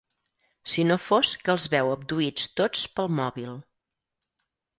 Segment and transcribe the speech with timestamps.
[0.71, 3.53] Si no fos que els veu abduïts tots pel mòbil.